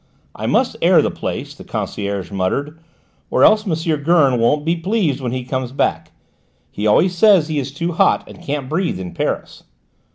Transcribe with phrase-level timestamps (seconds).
[0.33, 2.79] "I must air the place," the concierge muttered,
[3.29, 3.97] "or else M.
[4.01, 6.11] Gurn won't be pleased when he comes back.
[6.71, 9.61] He always says he is too hot and can't breathe in Paris."